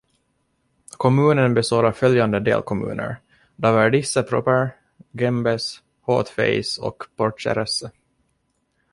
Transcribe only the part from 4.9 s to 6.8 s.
Gembes, Haut-Fays